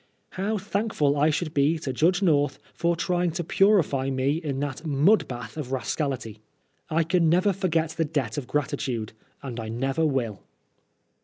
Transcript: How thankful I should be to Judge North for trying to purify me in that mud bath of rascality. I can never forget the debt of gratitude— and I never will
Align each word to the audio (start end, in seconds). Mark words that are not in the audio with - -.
How 0.31 0.57
thankful 0.57 1.15
I 1.15 1.29
should 1.29 1.53
be 1.53 1.77
to 1.77 1.93
Judge 1.93 2.23
North 2.23 2.57
for 2.73 2.95
trying 2.95 3.29
to 3.33 3.43
purify 3.43 4.09
me 4.09 4.37
in 4.37 4.59
that 4.59 4.83
mud 4.83 5.27
bath 5.27 5.57
of 5.57 5.71
rascality. 5.71 6.39
I 6.89 7.03
can 7.03 7.29
never 7.29 7.53
forget 7.53 7.91
the 7.91 8.03
debt 8.05 8.35
of 8.35 8.47
gratitude— 8.47 9.13
and 9.43 9.59
I 9.59 9.69
never 9.69 10.03
will 10.03 10.41